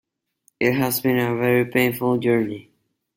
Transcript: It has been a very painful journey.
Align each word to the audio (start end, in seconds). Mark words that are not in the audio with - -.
It 0.59 0.73
has 0.77 0.99
been 0.99 1.19
a 1.19 1.35
very 1.35 1.63
painful 1.65 2.17
journey. 2.17 2.71